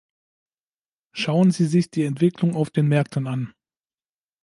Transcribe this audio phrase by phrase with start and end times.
[1.15, 3.53] Schauen Sie sich die Entwicklung auf den Märkten an.